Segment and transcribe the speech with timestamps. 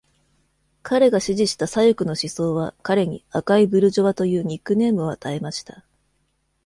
[0.81, 5.85] 彼が支持した左翼の思想は彼に「赤いブルジョワ」というニックネームを与えました。